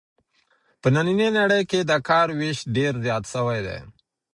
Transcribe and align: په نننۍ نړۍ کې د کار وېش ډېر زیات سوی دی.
په 0.81 0.87
نننۍ 0.95 1.29
نړۍ 1.39 1.61
کې 1.69 1.79
د 1.89 1.91
کار 2.09 2.27
وېش 2.39 2.59
ډېر 2.75 2.93
زیات 3.05 3.23
سوی 3.33 3.59
دی. 3.67 3.79